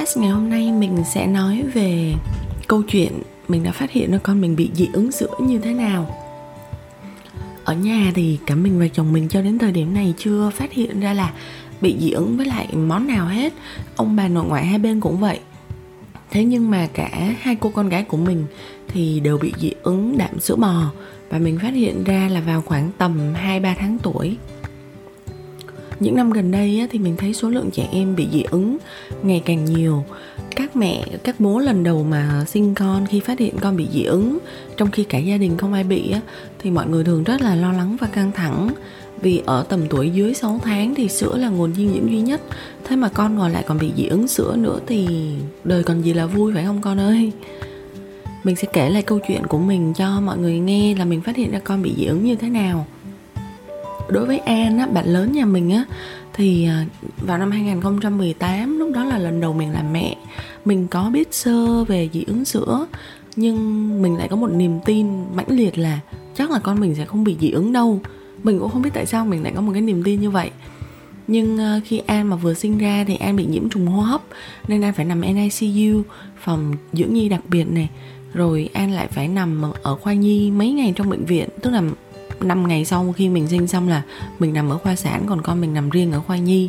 Podcast 0.00 0.18
ngày 0.18 0.30
hôm 0.30 0.50
nay 0.50 0.72
mình 0.72 1.04
sẽ 1.14 1.26
nói 1.26 1.62
về 1.74 2.14
câu 2.68 2.82
chuyện 2.82 3.12
mình 3.48 3.64
đã 3.64 3.72
phát 3.72 3.90
hiện 3.90 4.12
ra 4.12 4.18
con 4.22 4.40
mình 4.40 4.56
bị 4.56 4.70
dị 4.74 4.88
ứng 4.92 5.12
sữa 5.12 5.34
như 5.40 5.58
thế 5.58 5.74
nào. 5.74 6.16
Ở 7.64 7.74
nhà 7.74 8.12
thì 8.14 8.38
cả 8.46 8.54
mình 8.54 8.80
và 8.80 8.88
chồng 8.88 9.12
mình 9.12 9.28
cho 9.28 9.42
đến 9.42 9.58
thời 9.58 9.72
điểm 9.72 9.94
này 9.94 10.14
chưa 10.18 10.50
phát 10.50 10.72
hiện 10.72 11.00
ra 11.00 11.12
là 11.12 11.32
bị 11.80 11.96
dị 12.00 12.10
ứng 12.10 12.36
với 12.36 12.46
lại 12.46 12.68
món 12.74 13.06
nào 13.06 13.26
hết. 13.26 13.52
Ông 13.96 14.16
bà 14.16 14.28
nội 14.28 14.44
ngoại 14.44 14.66
hai 14.66 14.78
bên 14.78 15.00
cũng 15.00 15.20
vậy. 15.20 15.40
Thế 16.30 16.44
nhưng 16.44 16.70
mà 16.70 16.88
cả 16.94 17.34
hai 17.40 17.56
cô 17.60 17.70
con 17.74 17.88
gái 17.88 18.02
của 18.02 18.16
mình 18.16 18.44
thì 18.88 19.20
đều 19.20 19.38
bị 19.38 19.52
dị 19.58 19.72
ứng 19.82 20.18
đạm 20.18 20.40
sữa 20.40 20.56
bò 20.56 20.90
và 21.30 21.38
mình 21.38 21.58
phát 21.58 21.74
hiện 21.74 22.04
ra 22.04 22.28
là 22.32 22.40
vào 22.40 22.62
khoảng 22.62 22.90
tầm 22.98 23.34
2-3 23.34 23.74
tháng 23.78 23.98
tuổi 23.98 24.36
những 26.00 26.16
năm 26.16 26.30
gần 26.30 26.50
đây 26.50 26.86
thì 26.90 26.98
mình 26.98 27.16
thấy 27.16 27.34
số 27.34 27.50
lượng 27.50 27.70
trẻ 27.72 27.88
em 27.92 28.16
bị 28.16 28.28
dị 28.32 28.42
ứng 28.42 28.78
ngày 29.22 29.42
càng 29.44 29.64
nhiều. 29.64 30.04
Các 30.56 30.76
mẹ, 30.76 31.04
các 31.24 31.40
bố 31.40 31.58
lần 31.58 31.84
đầu 31.84 32.04
mà 32.04 32.44
sinh 32.48 32.74
con, 32.74 33.06
khi 33.06 33.20
phát 33.20 33.38
hiện 33.38 33.54
con 33.60 33.76
bị 33.76 33.86
dị 33.92 34.02
ứng, 34.02 34.38
trong 34.76 34.90
khi 34.90 35.04
cả 35.04 35.18
gia 35.18 35.36
đình 35.36 35.56
không 35.56 35.72
ai 35.72 35.84
bị 35.84 36.14
thì 36.58 36.70
mọi 36.70 36.88
người 36.88 37.04
thường 37.04 37.24
rất 37.24 37.40
là 37.40 37.54
lo 37.54 37.72
lắng 37.72 37.96
và 38.00 38.06
căng 38.06 38.32
thẳng. 38.32 38.70
Vì 39.22 39.42
ở 39.46 39.64
tầm 39.68 39.80
tuổi 39.90 40.10
dưới 40.10 40.34
6 40.34 40.60
tháng 40.62 40.94
thì 40.94 41.08
sữa 41.08 41.36
là 41.36 41.48
nguồn 41.48 41.74
dinh 41.74 41.94
dưỡng 41.94 42.10
duy 42.10 42.20
nhất. 42.20 42.40
Thế 42.84 42.96
mà 42.96 43.08
con 43.08 43.34
ngồi 43.34 43.50
lại 43.50 43.64
còn 43.66 43.78
bị 43.78 43.92
dị 43.96 44.06
ứng 44.06 44.28
sữa 44.28 44.56
nữa 44.56 44.80
thì 44.86 45.06
đời 45.64 45.82
còn 45.82 46.02
gì 46.02 46.12
là 46.12 46.26
vui, 46.26 46.54
phải 46.54 46.64
không 46.64 46.80
con 46.80 47.00
ơi? 47.00 47.32
Mình 48.44 48.56
sẽ 48.56 48.68
kể 48.72 48.90
lại 48.90 49.02
câu 49.02 49.18
chuyện 49.28 49.46
của 49.46 49.58
mình 49.58 49.92
cho 49.96 50.20
mọi 50.20 50.38
người 50.38 50.58
nghe 50.58 50.94
là 50.94 51.04
mình 51.04 51.20
phát 51.20 51.36
hiện 51.36 51.50
ra 51.50 51.58
con 51.58 51.82
bị 51.82 51.94
dị 51.96 52.04
ứng 52.04 52.24
như 52.24 52.36
thế 52.36 52.48
nào 52.48 52.86
đối 54.10 54.26
với 54.26 54.38
An 54.38 54.78
á, 54.78 54.86
bạn 54.86 55.06
lớn 55.06 55.32
nhà 55.32 55.44
mình 55.44 55.70
á 55.70 55.84
thì 56.32 56.66
à, 56.66 56.86
vào 57.18 57.38
năm 57.38 57.50
2018 57.50 58.78
lúc 58.78 58.90
đó 58.94 59.04
là 59.04 59.18
lần 59.18 59.40
đầu 59.40 59.52
mình 59.52 59.72
làm 59.72 59.92
mẹ. 59.92 60.16
Mình 60.64 60.86
có 60.88 61.10
biết 61.10 61.34
sơ 61.34 61.84
về 61.84 62.08
dị 62.12 62.24
ứng 62.26 62.44
sữa 62.44 62.86
nhưng 63.36 64.02
mình 64.02 64.16
lại 64.16 64.28
có 64.28 64.36
một 64.36 64.50
niềm 64.52 64.78
tin 64.84 65.06
mãnh 65.34 65.46
liệt 65.48 65.78
là 65.78 66.00
chắc 66.34 66.50
là 66.50 66.58
con 66.58 66.80
mình 66.80 66.94
sẽ 66.94 67.04
không 67.04 67.24
bị 67.24 67.36
dị 67.40 67.50
ứng 67.50 67.72
đâu. 67.72 68.00
Mình 68.42 68.58
cũng 68.58 68.70
không 68.70 68.82
biết 68.82 68.90
tại 68.94 69.06
sao 69.06 69.24
mình 69.24 69.42
lại 69.42 69.52
có 69.56 69.60
một 69.60 69.72
cái 69.72 69.82
niềm 69.82 70.02
tin 70.04 70.20
như 70.20 70.30
vậy. 70.30 70.50
Nhưng 71.26 71.58
à, 71.60 71.80
khi 71.84 71.98
An 72.06 72.30
mà 72.30 72.36
vừa 72.36 72.54
sinh 72.54 72.78
ra 72.78 73.04
thì 73.06 73.16
An 73.16 73.36
bị 73.36 73.46
nhiễm 73.46 73.68
trùng 73.68 73.86
hô 73.86 74.00
hấp 74.00 74.20
nên 74.68 74.80
An 74.80 74.92
phải 74.92 75.04
nằm 75.04 75.20
NICU 75.20 76.02
phòng 76.38 76.76
dưỡng 76.92 77.14
nhi 77.14 77.28
đặc 77.28 77.40
biệt 77.48 77.64
này 77.64 77.88
rồi 78.34 78.68
An 78.72 78.92
lại 78.92 79.08
phải 79.10 79.28
nằm 79.28 79.62
ở 79.82 79.96
khoa 79.96 80.12
nhi 80.12 80.50
mấy 80.50 80.72
ngày 80.72 80.92
trong 80.96 81.10
bệnh 81.10 81.24
viện 81.24 81.48
tức 81.62 81.70
là 81.70 81.82
5 82.44 82.68
ngày 82.68 82.84
sau 82.84 83.14
khi 83.16 83.28
mình 83.28 83.48
sinh 83.48 83.66
xong 83.66 83.88
là 83.88 84.02
mình 84.38 84.52
nằm 84.52 84.68
ở 84.68 84.78
khoa 84.78 84.96
sản, 84.96 85.24
còn 85.26 85.42
con 85.42 85.60
mình 85.60 85.74
nằm 85.74 85.90
riêng 85.90 86.12
ở 86.12 86.20
khoa 86.20 86.36
nhi. 86.36 86.68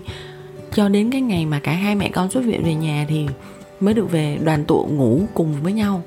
Cho 0.73 0.89
đến 0.89 1.11
cái 1.11 1.21
ngày 1.21 1.45
mà 1.45 1.59
cả 1.59 1.71
hai 1.71 1.95
mẹ 1.95 2.09
con 2.09 2.31
xuất 2.31 2.43
viện 2.43 2.63
về 2.63 2.75
nhà 2.75 3.05
thì 3.09 3.25
mới 3.79 3.93
được 3.93 4.11
về 4.11 4.39
đoàn 4.43 4.65
tụ 4.65 4.87
ngủ 4.91 5.21
cùng 5.33 5.53
với 5.63 5.73
nhau. 5.73 6.03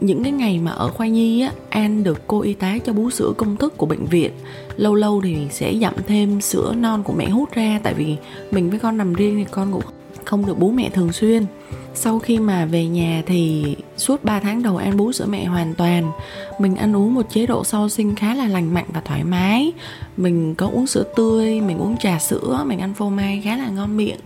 Những 0.00 0.22
cái 0.22 0.32
ngày 0.32 0.58
mà 0.58 0.70
ở 0.70 0.88
khoa 0.88 1.06
nhi 1.06 1.40
á, 1.40 1.52
an 1.68 2.04
được 2.04 2.22
cô 2.26 2.40
y 2.40 2.54
tá 2.54 2.78
cho 2.86 2.92
bú 2.92 3.10
sữa 3.10 3.32
công 3.36 3.56
thức 3.56 3.76
của 3.76 3.86
bệnh 3.86 4.06
viện. 4.06 4.30
Lâu 4.76 4.94
lâu 4.94 5.20
thì 5.24 5.36
sẽ 5.50 5.74
dặm 5.74 5.94
thêm 6.06 6.40
sữa 6.40 6.74
non 6.76 7.02
của 7.02 7.12
mẹ 7.12 7.28
hút 7.28 7.52
ra, 7.52 7.80
tại 7.82 7.94
vì 7.94 8.16
mình 8.50 8.70
với 8.70 8.78
con 8.78 8.96
nằm 8.96 9.14
riêng 9.14 9.36
thì 9.36 9.44
con 9.50 9.72
cũng 9.72 9.82
không 10.30 10.46
được 10.46 10.58
bú 10.58 10.70
mẹ 10.70 10.90
thường 10.90 11.12
xuyên. 11.12 11.46
Sau 11.94 12.18
khi 12.18 12.38
mà 12.38 12.64
về 12.64 12.86
nhà 12.86 13.22
thì 13.26 13.76
suốt 13.96 14.24
3 14.24 14.40
tháng 14.40 14.62
đầu 14.62 14.76
ăn 14.76 14.96
bú 14.96 15.12
sữa 15.12 15.26
mẹ 15.28 15.44
hoàn 15.44 15.74
toàn. 15.74 16.10
Mình 16.58 16.76
ăn 16.76 16.96
uống 16.96 17.14
một 17.14 17.26
chế 17.30 17.46
độ 17.46 17.64
sau 17.64 17.88
sinh 17.88 18.14
khá 18.14 18.34
là 18.34 18.48
lành 18.48 18.74
mạnh 18.74 18.84
và 18.88 19.00
thoải 19.00 19.24
mái. 19.24 19.72
Mình 20.16 20.54
có 20.54 20.66
uống 20.72 20.86
sữa 20.86 21.04
tươi, 21.16 21.60
mình 21.60 21.78
uống 21.78 21.96
trà 21.96 22.18
sữa, 22.18 22.64
mình 22.66 22.78
ăn 22.78 22.94
phô 22.94 23.08
mai 23.08 23.40
khá 23.44 23.56
là 23.56 23.68
ngon 23.68 23.96
miệng. 23.96 24.18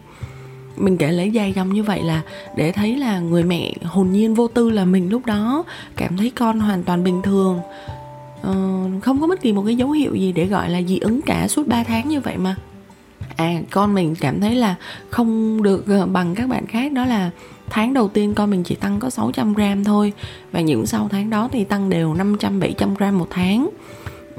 Mình 0.76 0.96
kể 0.96 1.12
lấy 1.12 1.30
dài 1.30 1.52
dòng 1.52 1.72
như 1.72 1.82
vậy 1.82 2.02
là 2.02 2.22
để 2.56 2.72
thấy 2.72 2.96
là 2.96 3.20
người 3.20 3.42
mẹ 3.42 3.72
hồn 3.84 4.12
nhiên 4.12 4.34
vô 4.34 4.48
tư 4.48 4.70
là 4.70 4.84
mình 4.84 5.10
lúc 5.10 5.26
đó 5.26 5.64
cảm 5.96 6.16
thấy 6.16 6.32
con 6.34 6.60
hoàn 6.60 6.82
toàn 6.82 7.04
bình 7.04 7.22
thường. 7.22 7.60
Ờ, 8.42 8.54
không 9.02 9.20
có 9.20 9.26
bất 9.26 9.40
kỳ 9.40 9.52
một 9.52 9.62
cái 9.66 9.76
dấu 9.76 9.90
hiệu 9.90 10.14
gì 10.14 10.32
để 10.32 10.46
gọi 10.46 10.70
là 10.70 10.82
dị 10.82 10.98
ứng 10.98 11.22
cả 11.22 11.48
suốt 11.48 11.68
3 11.68 11.84
tháng 11.84 12.08
như 12.08 12.20
vậy 12.20 12.36
mà 12.36 12.56
à 13.36 13.60
con 13.70 13.94
mình 13.94 14.14
cảm 14.20 14.40
thấy 14.40 14.54
là 14.54 14.74
không 15.10 15.62
được 15.62 15.88
ờ, 15.88 16.06
bằng 16.06 16.34
các 16.34 16.48
bạn 16.48 16.66
khác. 16.66 16.92
Đó 16.92 17.04
là 17.04 17.30
tháng 17.70 17.94
đầu 17.94 18.08
tiên 18.08 18.34
con 18.34 18.50
mình 18.50 18.64
chỉ 18.64 18.74
tăng 18.74 19.00
có 19.00 19.10
600 19.10 19.54
gram 19.54 19.84
thôi. 19.84 20.12
Và 20.52 20.60
những 20.60 20.86
sau 20.86 21.08
tháng 21.10 21.30
đó 21.30 21.48
thì 21.52 21.64
tăng 21.64 21.90
đều 21.90 22.14
500 22.14 22.60
700 22.60 22.94
gram 22.94 23.18
một 23.18 23.26
tháng. 23.30 23.68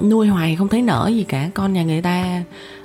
Nuôi 0.02 0.28
hoài 0.28 0.56
không 0.56 0.68
thấy 0.68 0.82
nở 0.82 1.12
gì 1.14 1.24
cả. 1.24 1.50
Con 1.54 1.74
nhà 1.74 1.84
người 1.84 2.02
ta 2.02 2.44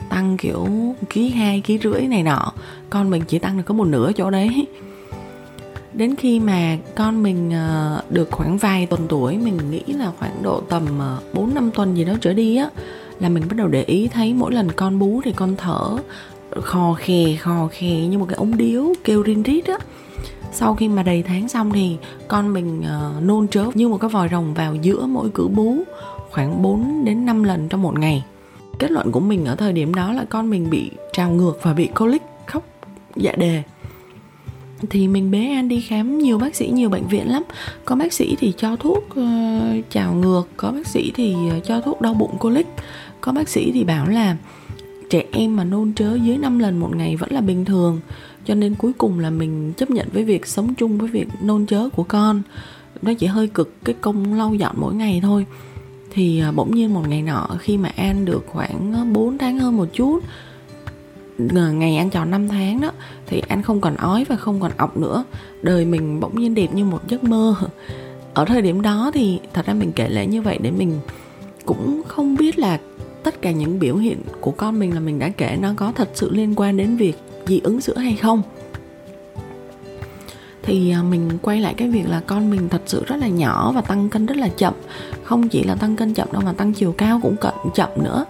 tăng 0.09 0.37
kiểu 0.37 0.69
ký 1.10 1.28
hai, 1.28 1.60
ký 1.60 1.78
rưỡi 1.82 2.00
này 2.00 2.22
nọ. 2.22 2.53
Con 2.91 3.10
mình 3.10 3.22
chỉ 3.28 3.38
tăng 3.38 3.56
được 3.56 3.62
có 3.66 3.75
một 3.75 3.87
nửa 3.87 4.12
chỗ 4.12 4.31
đấy. 4.31 4.66
Đến 5.92 6.16
khi 6.16 6.41
mà 6.41 6.77
con 6.94 7.22
mình 7.22 7.50
ờ, 7.50 8.03
được 8.10 8.31
khoảng 8.31 8.59
vài 8.59 8.87
tuần 8.87 9.06
tuổi, 9.09 9.38
mình 9.38 9.71
nghĩ 9.71 9.82
là 9.87 10.12
khoảng 10.19 10.42
độ 10.42 10.60
tầm 10.60 10.98
ờ, 10.98 11.19
4 11.32 11.54
năm 11.54 11.71
tuần 11.71 11.97
gì 11.97 12.04
đó 12.04 12.12
trở 12.21 12.32
đi 12.32 12.56
á 12.56 12.69
là 13.20 13.28
mình 13.28 13.42
bắt 13.48 13.56
đầu 13.56 13.69
để 13.69 13.82
ý 13.82 14.08
thấy 14.08 14.34
mỗi 14.34 14.53
lần 14.53 14.72
con 14.72 14.98
bú 14.98 15.20
thì 15.25 15.32
con 15.32 15.56
thở 15.56 15.97
khò 16.62 16.94
khè 16.98 17.36
khò 17.41 17.69
khè 17.72 17.91
như 17.91 18.19
một 18.19 18.26
cái 18.28 18.36
ống 18.36 18.56
điếu 18.56 18.92
kêu 19.04 19.22
rin 19.22 19.42
rít 19.42 19.66
á. 19.66 19.78
Sau 20.53 20.75
khi 20.75 20.88
mà 20.88 21.03
đầy 21.03 21.22
tháng 21.22 21.48
xong 21.48 21.72
thì 21.72 21.97
con 22.28 22.53
mình 22.53 22.80
uh, 22.80 23.22
nôn 23.22 23.48
chớp 23.48 23.76
như 23.76 23.88
một 23.88 23.98
cái 24.00 24.10
vòi 24.10 24.28
rồng 24.28 24.54
vào 24.54 24.75
giữa 24.75 25.06
mỗi 25.06 25.30
cử 25.34 25.48
bú 25.48 25.76
khoảng 26.30 26.62
4 26.62 27.04
đến 27.04 27.26
5 27.26 27.44
lần 27.44 27.69
trong 27.69 27.82
một 27.82 27.98
ngày. 27.98 28.25
Kết 28.78 28.91
luận 28.91 29.12
của 29.12 29.20
mình 29.20 29.44
ở 29.44 29.56
thời 29.56 29.72
điểm 29.72 29.94
đó 29.94 30.12
là 30.12 30.25
con 30.28 30.50
mình 30.50 30.70
bị 30.70 30.91
trào 31.12 31.30
ngược 31.30 31.59
và 31.62 31.72
bị 31.72 31.86
colic 31.86 32.22
khóc 32.47 32.64
dạ 33.16 33.32
đề. 33.36 33.62
Thì 34.91 35.09
mình 35.09 35.30
bế 35.30 35.47
An 35.47 35.69
đi 35.69 35.80
khám 35.80 36.19
nhiều 36.19 36.38
bác 36.38 36.54
sĩ 36.54 36.69
nhiều 36.69 36.88
bệnh 36.88 37.06
viện 37.06 37.30
lắm. 37.30 37.42
Có 37.84 37.97
bác 37.97 38.12
sĩ 38.12 38.36
thì 38.38 38.53
cho 38.56 38.76
thuốc 38.76 39.04
uh, 39.20 39.91
trào 39.91 40.14
ngược 40.14 40.42
có 40.56 40.70
bác 40.70 40.86
sĩ 40.86 41.12
thì 41.14 41.34
ờ, 41.50 41.60
cho 41.60 41.80
thuốc 41.80 42.00
đau 42.00 42.14
bụng 42.14 42.38
colic 42.38 42.66
có 43.20 43.32
bác 43.32 43.48
sĩ 43.48 43.72
thì 43.72 43.84
bảo 43.84 44.08
là 44.08 44.36
trẻ 45.10 45.25
em 45.32 45.56
mà 45.56 45.64
nôn 45.64 45.92
chớ 45.97 46.19
dưới 46.22 46.38
5 46.38 46.58
lần 46.58 46.78
một 46.78 46.97
ngày 46.97 47.16
vẫn 47.16 47.32
là 47.32 47.41
bình 47.41 47.64
thường. 47.64 48.00
Cho 48.44 48.54
nên 48.54 48.75
cuối 48.75 48.92
cùng 48.92 49.19
là 49.19 49.31
mình 49.31 49.72
chấp 49.76 49.91
nhận 49.91 50.08
với 50.12 50.25
việc 50.25 50.47
sống 50.47 50.75
chung 50.75 50.98
với 50.98 51.08
việc 51.08 51.28
nôn 51.42 51.66
chớ 51.66 51.88
của 51.97 52.03
con. 52.03 52.42
Nó 53.03 53.12
chỉ 53.14 53.26
hơi 53.26 53.47
cực 53.47 53.75
cái 53.84 53.94
công 54.00 54.34
lau 54.34 54.54
dọn 54.54 54.75
mỗi 54.78 54.94
ngày 54.94 55.20
thôi. 55.22 55.47
Thì 56.10 56.41
à, 56.41 56.53
bỗng 56.53 56.75
nhiên 56.75 56.94
một 56.94 57.09
ngày 57.09 57.22
nọ 57.22 57.48
khi 57.59 57.78
mà 57.78 57.91
An 57.97 58.25
được 58.25 58.44
khoảng 58.47 58.92
à, 58.94 59.04
4 59.12 59.38
tháng 59.38 59.59
hơn 59.59 59.76
một 59.76 59.86
chút 59.92 60.20
ngày 61.48 61.97
An 61.97 62.10
tròn 62.10 62.30
5 62.30 62.48
tháng 62.48 62.80
đó, 62.80 62.92
thì 63.26 63.42
An 63.48 63.62
không 63.62 63.80
còn 63.80 63.97
ói 63.97 64.25
và 64.28 64.36
không 64.36 64.60
còn 64.60 64.72
ọc 64.76 64.97
nữa. 64.97 65.25
Đời 65.62 65.84
mình 65.84 66.20
bỗng 66.20 66.41
nhiên 66.41 66.54
đẹp 66.54 66.75
như 66.75 66.84
một 66.84 67.09
giấc 67.09 67.25
mơ. 67.25 67.54
Ở 68.34 68.44
thời 68.44 68.62
điểm 68.62 68.82
đó 68.82 69.10
thì 69.15 69.41
thật 69.53 69.66
ra 69.66 69.74
mình 69.74 69.92
kể 69.92 70.09
lại 70.09 70.27
như 70.27 70.42
vậy 70.42 70.59
để 70.62 70.71
mình 70.71 71.00
cũng 71.65 72.03
không 72.09 72.36
biết 72.36 72.59
là 72.59 72.78
tất 73.22 73.43
cả 73.43 73.51
những 73.51 73.78
biểu 73.78 73.97
hiện 73.97 74.19
của 74.41 74.51
con 74.51 74.78
mình 74.78 74.95
là 74.95 75.01
mình 75.01 75.19
đã 75.19 75.28
kể 75.28 75.59
nó 75.61 75.72
có 75.77 75.93
thật 75.93 76.09
sự 76.15 76.31
liên 76.31 76.55
quan 76.57 76.77
đến 76.77 76.97
việc 76.97 77.19
dị 77.47 77.61
ứng 77.61 77.81
sữa 77.81 77.99
hay 77.99 78.15
không. 78.15 78.43
Thì 80.63 80.91
à, 80.91 81.03
mình 81.03 81.39
quay 81.43 81.61
lại 81.61 81.75
cái 81.75 81.89
việc 81.89 82.09
là 82.09 82.21
con 82.27 82.51
mình 82.51 82.69
thật 82.69 82.83
sự 82.87 83.05
rất 83.07 83.17
là 83.17 83.28
nhỏ 83.28 83.72
và 83.75 83.81
tăng 83.81 84.09
cân 84.09 84.27
rất 84.27 84.37
là 84.37 84.49
chậm. 84.49 84.75
Không 85.25 85.49
chỉ 85.49 85.63
là 85.63 85.75
tăng 85.75 85.97
cân 85.97 86.15
chậm 86.15 86.33
đâu 86.33 86.43
mà 86.45 86.53
tăng 86.53 86.72
chiều 86.72 86.93
cao 86.93 87.21
cũng 87.22 87.37
cận 87.37 87.55
chậm 87.75 87.89
nữa. 88.05 88.25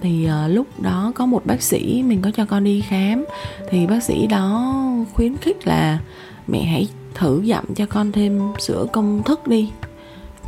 Thì 0.00 0.26
à, 0.26 0.48
lúc 0.48 0.66
đó 0.80 1.12
có 1.14 1.26
một 1.26 1.46
bác 1.46 1.62
sĩ 1.62 2.02
mình 2.06 2.22
có 2.22 2.30
cho 2.30 2.46
con 2.46 2.64
đi 2.64 2.80
khám. 2.80 3.24
Thì 3.70 3.86
bác 3.86 4.02
sĩ 4.02 4.26
đó 4.26 4.74
khuyến 5.14 5.36
khích 5.36 5.66
là 5.66 5.98
mẹ 6.46 6.62
hãy 6.62 6.88
thử 7.14 7.42
dặm 7.46 7.74
cho 7.74 7.86
con 7.86 8.12
thêm 8.12 8.40
sữa 8.58 8.86
công 8.92 9.22
thức 9.22 9.46
đi, 9.46 9.70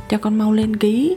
cho 0.09 0.19
con 0.19 0.39
mau 0.39 0.53
lên 0.53 0.77
ký 0.77 1.17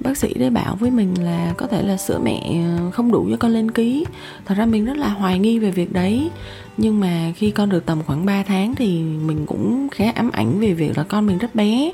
bác 0.00 0.16
sĩ 0.16 0.34
đấy 0.34 0.50
bảo 0.50 0.76
với 0.76 0.90
mình 0.90 1.24
là 1.24 1.54
có 1.56 1.66
thể 1.66 1.82
là 1.82 1.96
sữa 1.96 2.20
mẹ 2.22 2.62
ờ, 2.78 2.90
không 2.90 3.12
đủ 3.12 3.26
cho 3.30 3.36
con 3.36 3.50
lên 3.50 3.70
ký. 3.70 4.04
Thật 4.44 4.54
ra 4.58 4.66
mình 4.66 4.84
rất 4.84 4.96
là 4.96 5.08
hoài 5.08 5.38
nghi 5.38 5.58
về 5.58 5.70
việc 5.70 5.92
đấy. 5.92 6.30
Nhưng 6.76 7.00
mà 7.00 7.32
khi 7.36 7.50
con 7.50 7.68
được 7.68 7.86
tầm 7.86 8.02
khoảng 8.06 8.26
3 8.26 8.42
tháng 8.42 8.74
thì 8.74 9.02
mình 9.02 9.46
cũng 9.46 9.88
khá 9.88 10.12
ám 10.14 10.30
ảnh 10.30 10.60
về 10.60 10.72
việc 10.72 10.98
là 10.98 11.04
con 11.04 11.26
mình 11.26 11.38
rất 11.38 11.54
bé. 11.54 11.92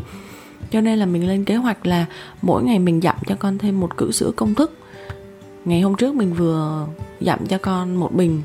Cho 0.70 0.80
nên 0.80 0.98
là 0.98 1.06
mình 1.06 1.28
lên 1.28 1.44
kế 1.44 1.56
hoạch 1.56 1.86
là 1.86 2.06
mỗi 2.42 2.62
ngày 2.62 2.78
mình 2.78 3.00
dặm 3.00 3.16
cho 3.26 3.34
con 3.34 3.58
thêm 3.58 3.80
một 3.80 3.96
cữ 3.96 4.12
sữa 4.12 4.30
công 4.36 4.54
thức. 4.54 4.78
Ngày 5.64 5.80
hôm 5.80 5.94
trước 5.94 6.14
mình 6.14 6.34
vừa 6.34 6.86
dặm 7.20 7.46
cho 7.46 7.58
con 7.58 7.96
một 7.96 8.14
bình, 8.14 8.42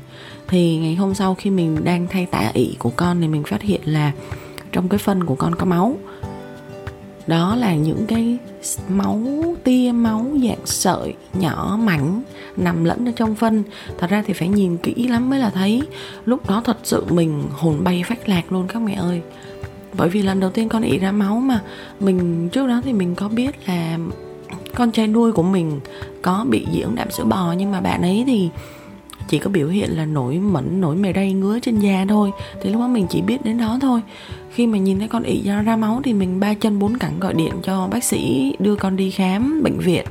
thì 0.48 0.76
ngày 0.76 0.94
hôm 0.94 1.14
sau 1.14 1.34
khi 1.34 1.50
mình 1.50 1.84
đang 1.84 2.06
thay 2.10 2.26
tả 2.26 2.50
ị 2.54 2.74
của 2.78 2.90
con 2.96 3.20
thì 3.20 3.28
mình 3.28 3.42
phát 3.44 3.62
hiện 3.62 3.80
là 3.84 4.12
trong 4.72 4.88
cái 4.88 4.98
phân 4.98 5.24
của 5.24 5.34
con 5.34 5.54
có 5.54 5.64
máu 5.66 5.96
đó 7.26 7.56
là 7.56 7.74
những 7.74 8.06
cái 8.06 8.38
máu, 8.88 9.20
tia 9.64 9.92
máu 9.94 10.26
dạng 10.44 10.66
sợi 10.66 11.14
nhỏ, 11.34 11.78
mảnh, 11.82 12.22
nằm 12.56 12.84
lẫn 12.84 13.08
ở 13.08 13.12
trong 13.16 13.34
phân. 13.34 13.62
Thật 13.98 14.10
ra 14.10 14.24
thì 14.26 14.32
phải 14.32 14.48
nhìn 14.48 14.76
kỹ 14.76 14.94
lắm 14.94 15.30
mới 15.30 15.38
là 15.38 15.50
thấy. 15.50 15.82
Lúc 16.24 16.48
đó 16.48 16.62
thật 16.64 16.76
sự 16.82 17.04
mình 17.10 17.42
hồn 17.50 17.84
bay 17.84 18.04
phách 18.06 18.28
lạc 18.28 18.52
luôn 18.52 18.66
các 18.68 18.82
mẹ 18.82 18.94
ơi. 18.94 19.20
Bởi 19.96 20.08
vì 20.08 20.22
lần 20.22 20.40
đầu 20.40 20.50
tiên 20.50 20.68
con 20.68 20.82
ị 20.82 20.98
ra 20.98 21.12
máu 21.12 21.36
mà, 21.36 21.60
mình, 22.00 22.48
trước 22.48 22.66
đó 22.66 22.80
thì 22.84 22.92
mình 22.92 23.14
có 23.14 23.28
biết 23.28 23.50
là 23.66 23.98
con 24.74 24.92
trai 24.92 25.06
nuôi 25.06 25.32
của 25.32 25.42
mình 25.42 25.80
có 26.22 26.46
bị 26.48 26.66
dị 26.72 26.80
ứng 26.80 26.94
đạm 26.94 27.10
sữa 27.10 27.24
bò. 27.24 27.54
Nhưng 27.58 27.70
mà 27.70 27.80
bạn 27.80 28.02
ấy 28.02 28.24
thì 28.26 28.50
chỉ 29.32 29.38
có 29.38 29.50
biểu 29.50 29.68
hiện 29.68 29.96
là 29.96 30.04
nổi 30.04 30.38
mẩn 30.38 30.80
nổi 30.80 30.96
mề 30.96 31.12
đay 31.12 31.32
ngứa 31.32 31.58
trên 31.58 31.78
da 31.78 32.04
thôi. 32.08 32.30
Thì 32.62 32.70
lúc 32.70 32.80
đó 32.80 32.88
mình 32.88 33.06
chỉ 33.10 33.22
biết 33.22 33.44
đến 33.44 33.58
đó 33.58 33.78
thôi. 33.80 34.00
Khi 34.50 34.66
mà 34.66 34.78
nhìn 34.78 34.98
thấy 34.98 35.08
con 35.08 35.22
ị 35.22 35.42
ra, 35.42 35.62
ra 35.62 35.76
máu 35.76 36.00
thì 36.04 36.12
mình 36.12 36.40
ba 36.40 36.54
chân 36.54 36.78
bốn 36.78 36.98
cẳng 36.98 37.20
gọi 37.20 37.34
điện 37.34 37.52
cho 37.62 37.88
bác 37.90 38.04
sĩ 38.04 38.52
đưa 38.58 38.76
con 38.76 38.96
đi 38.96 39.10
khám 39.10 39.62
bệnh 39.62 39.78
viện. 39.78 40.06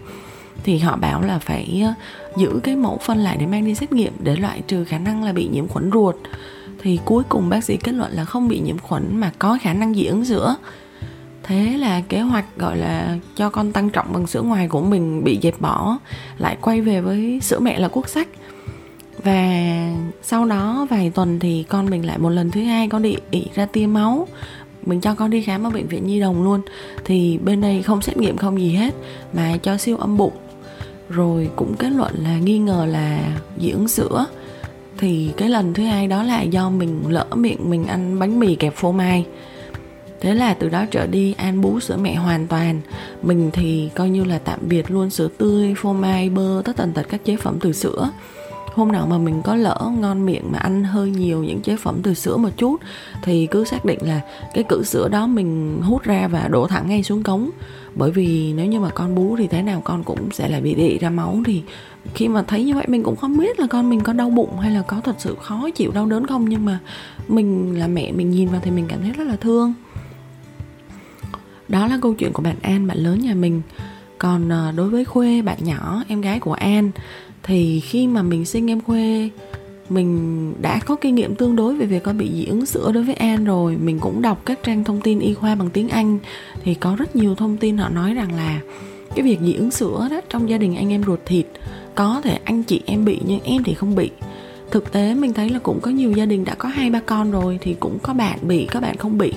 Thì 0.63 0.77
họ 0.77 0.95
bảo 0.95 1.21
là 1.21 1.39
phải 1.39 1.83
ờ, 1.85 1.93
giữ 2.37 2.59
cái 2.63 2.75
mẫu 2.75 2.97
phân 2.97 3.17
lại 3.17 3.37
để 3.39 3.45
mang 3.45 3.65
đi 3.65 3.75
xét 3.75 3.91
nghiệm 3.91 4.13
để 4.19 4.35
loại 4.35 4.61
trừ 4.67 4.85
khả 4.85 4.97
năng 4.97 5.23
là 5.23 5.33
bị 5.33 5.47
nhiễm 5.47 5.67
khuẩn 5.67 5.91
ruột. 5.91 6.15
Thì 6.81 6.99
cuối 7.05 7.23
cùng 7.29 7.49
bác 7.49 7.63
sĩ 7.63 7.77
kết 7.77 7.91
luận 7.91 8.11
là 8.11 8.25
không 8.25 8.47
bị 8.47 8.59
nhiễm 8.59 8.77
khuẩn 8.77 9.17
mà 9.17 9.31
có 9.39 9.57
khả 9.61 9.73
năng 9.73 9.93
dị 9.93 10.05
ứng 10.05 10.25
sữa. 10.25 10.55
Thế 11.43 11.77
là 11.77 12.01
kế 12.09 12.21
hoạch 12.21 12.45
gọi 12.57 12.77
là 12.77 13.17
cho 13.35 13.49
con 13.49 13.71
tăng 13.71 13.89
trọng 13.89 14.13
bằng 14.13 14.27
sữa 14.27 14.41
ngoài 14.41 14.67
của 14.67 14.81
mình 14.81 15.23
bị 15.23 15.39
dẹp 15.43 15.61
bỏ 15.61 15.97
lại 16.37 16.57
quay 16.61 16.81
về 16.81 17.01
với 17.01 17.39
sữa 17.41 17.59
mẹ 17.59 17.79
là 17.79 17.87
quốc 17.87 18.09
sách 18.09 18.27
và 19.23 19.93
sau 20.21 20.45
đó 20.45 20.87
vài 20.89 21.11
tuần 21.15 21.39
thì 21.39 21.65
con 21.69 21.89
mình 21.89 22.05
lại 22.05 22.17
một 22.17 22.29
lần 22.29 22.51
thứ 22.51 22.61
hai 22.61 22.87
con 22.87 23.01
đi 23.01 23.15
ỉ 23.31 23.45
ra 23.55 23.65
tia 23.65 23.85
máu. 23.85 24.27
Mình 24.85 25.01
cho 25.01 25.15
con 25.15 25.29
đi 25.29 25.41
khám 25.41 25.63
ở 25.63 25.69
bệnh 25.69 25.87
viện 25.87 26.07
nhi 26.07 26.19
đồng 26.19 26.43
luôn. 26.43 26.61
Thì 27.05 27.37
bên 27.37 27.61
đây 27.61 27.81
không 27.81 28.01
xét 28.01 28.17
nghiệm 28.17 28.37
không 28.37 28.59
gì 28.59 28.69
hết, 28.69 28.93
mà 29.33 29.57
cho 29.57 29.77
siêu 29.77 29.97
âm 29.97 30.17
bụng. 30.17 30.33
Rồi 31.09 31.49
cũng 31.55 31.75
kết 31.75 31.89
luận 31.89 32.13
là 32.23 32.37
nghi 32.37 32.59
ngờ 32.59 32.85
là 32.89 33.19
dị 33.59 33.69
ứng 33.69 33.87
sữa. 33.87 34.25
Thì 34.97 35.29
cái 35.37 35.49
lần 35.49 35.73
thứ 35.73 35.83
hai 35.83 36.07
đó 36.07 36.23
là 36.23 36.41
do 36.41 36.69
mình 36.69 37.03
lỡ 37.09 37.25
miệng 37.35 37.69
mình 37.69 37.85
ăn 37.85 38.19
bánh 38.19 38.39
mì 38.39 38.55
kẹp 38.55 38.75
phô 38.75 38.91
mai. 38.91 39.25
Thế 40.21 40.33
là 40.33 40.53
từ 40.53 40.69
đó 40.69 40.85
trở 40.91 41.07
đi 41.07 41.35
ăn 41.37 41.61
bú 41.61 41.79
sữa 41.79 41.97
mẹ 42.01 42.15
hoàn 42.15 42.47
toàn. 42.47 42.81
Mình 43.21 43.49
thì 43.53 43.89
coi 43.95 44.09
như 44.09 44.23
là 44.23 44.39
tạm 44.39 44.59
biệt 44.61 44.91
luôn 44.91 45.09
sữa 45.09 45.27
tươi, 45.37 45.73
phô 45.77 45.93
mai, 45.93 46.29
bơ, 46.29 46.61
tất 46.65 46.77
tần 46.77 46.93
tật 46.93 47.05
các 47.09 47.25
chế 47.25 47.35
phẩm 47.35 47.57
từ 47.61 47.71
sữa 47.71 48.09
hôm 48.73 48.91
nào 48.91 49.07
mà 49.07 49.17
mình 49.17 49.41
có 49.41 49.55
lỡ 49.55 49.91
ngon 49.99 50.25
miệng 50.25 50.51
mà 50.51 50.59
ăn 50.59 50.83
hơi 50.83 51.09
nhiều 51.09 51.43
những 51.43 51.61
chế 51.61 51.75
phẩm 51.75 51.99
từ 52.03 52.13
sữa 52.13 52.37
một 52.37 52.49
chút, 52.57 52.81
thì 53.23 53.47
cứ 53.51 53.65
xác 53.65 53.85
định 53.85 53.99
là 54.01 54.21
cái 54.53 54.63
cữ 54.63 54.83
sữa 54.83 55.07
đó 55.11 55.27
mình 55.27 55.79
hút 55.83 56.03
ra 56.03 56.27
và 56.27 56.47
đổ 56.47 56.67
thẳng 56.67 56.89
ngay 56.89 57.03
xuống 57.03 57.23
cống. 57.23 57.49
Bởi 57.95 58.11
vì 58.11 58.53
nếu 58.53 58.65
như 58.65 58.79
mà 58.79 58.89
con 58.89 59.15
bú 59.15 59.35
thì 59.37 59.47
thế 59.47 59.61
nào 59.61 59.81
con 59.85 60.03
cũng 60.03 60.31
sẽ 60.31 60.49
lại 60.49 60.61
bị 60.61 60.75
đị 60.75 60.97
ra 60.97 61.09
máu. 61.09 61.37
Thì 61.45 61.61
khi 62.13 62.27
mà 62.27 62.43
thấy 62.43 62.63
như 62.63 62.75
vậy, 62.75 62.85
mình 62.87 63.03
cũng 63.03 63.15
không 63.15 63.37
biết 63.37 63.59
là 63.59 63.67
con 63.67 63.89
mình 63.89 64.01
có 64.01 64.13
đau 64.13 64.29
bụng 64.29 64.59
hay 64.59 64.71
là 64.71 64.81
có 64.81 65.01
thật 65.03 65.15
sự 65.17 65.35
khó 65.41 65.69
chịu, 65.69 65.91
đau 65.91 66.05
đớn 66.05 66.27
không. 66.27 66.49
Nhưng 66.49 66.65
mà 66.65 66.79
mình 67.27 67.79
là 67.79 67.87
mẹ, 67.87 68.11
mình 68.11 68.31
nhìn 68.31 68.49
vào 68.49 68.61
thì 68.63 68.71
mình 68.71 68.85
cảm 68.87 69.01
thấy 69.01 69.11
rất 69.11 69.27
là 69.27 69.35
thương. 69.35 69.73
Đó 71.67 71.87
là 71.87 71.97
câu 72.01 72.13
chuyện 72.13 72.33
của 72.33 72.43
bạn 72.43 72.55
An, 72.61 72.87
bạn 72.87 72.97
lớn 72.97 73.19
nhà 73.19 73.33
mình. 73.33 73.61
Còn 74.17 74.51
à, 74.51 74.73
đối 74.75 74.89
với 74.89 75.05
Khuê, 75.05 75.41
bạn 75.41 75.57
nhỏ, 75.61 76.03
em 76.07 76.21
gái 76.21 76.39
của 76.39 76.53
An 76.53 76.91
thì 77.43 77.79
khi 77.79 78.07
mà 78.07 78.21
mình 78.21 78.45
sinh 78.45 78.69
em 78.69 78.81
Khuê, 78.81 79.29
mình 79.89 80.53
đã 80.61 80.79
có 80.85 80.95
kinh 80.95 81.15
nghiệm 81.15 81.35
tương 81.35 81.55
đối 81.55 81.75
về 81.75 81.85
việc 81.85 82.03
con 82.03 82.17
bị 82.17 82.31
dị 82.33 82.45
ứng 82.45 82.65
sữa 82.65 82.91
đối 82.93 83.03
với 83.03 83.15
An 83.15 83.43
rồi. 83.43 83.77
Mình 83.77 83.99
cũng 83.99 84.21
đọc 84.21 84.41
các 84.45 84.59
trang 84.63 84.83
thông 84.83 85.01
tin 85.01 85.19
y 85.19 85.33
khoa 85.33 85.55
bằng 85.55 85.69
tiếng 85.69 85.89
Anh. 85.89 86.19
Thì 86.63 86.73
có 86.73 86.95
rất 86.95 87.15
nhiều 87.15 87.35
thông 87.35 87.57
tin 87.57 87.77
họ 87.77 87.89
nói 87.89 88.13
rằng 88.13 88.35
là 88.35 88.61
cái 89.15 89.25
việc 89.25 89.39
dị 89.41 89.53
ứng 89.53 89.71
sữa 89.71 90.07
đó 90.11 90.21
trong 90.29 90.49
gia 90.49 90.57
đình 90.57 90.75
anh 90.75 90.91
em 90.91 91.03
ruột 91.03 91.19
thịt, 91.25 91.45
có 91.95 92.21
thể 92.23 92.39
anh 92.43 92.63
chị 92.63 92.81
em 92.85 93.05
bị 93.05 93.19
nhưng 93.25 93.39
em 93.43 93.63
thì 93.63 93.73
không 93.73 93.95
bị. 93.95 94.09
Thực 94.71 94.91
tế 94.91 95.15
mình 95.15 95.33
thấy 95.33 95.49
là 95.49 95.59
cũng 95.59 95.79
có 95.81 95.91
nhiều 95.91 96.11
gia 96.11 96.25
đình 96.25 96.45
đã 96.45 96.55
có 96.55 96.69
hai 96.69 96.89
ba 96.89 96.99
con 96.99 97.31
rồi 97.31 97.57
thì 97.61 97.75
cũng 97.79 97.99
có 97.99 98.13
bạn 98.13 98.39
bị 98.41 98.67
các 98.71 98.79
bạn 98.79 98.97
không 98.97 99.17
bị. 99.17 99.33